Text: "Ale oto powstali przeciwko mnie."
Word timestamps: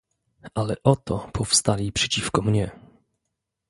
"Ale 0.55 0.75
oto 0.83 1.29
powstali 1.33 1.91
przeciwko 1.91 2.41
mnie." 2.41 2.71